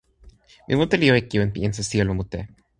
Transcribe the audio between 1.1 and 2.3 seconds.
e kiwen pi insa sijelo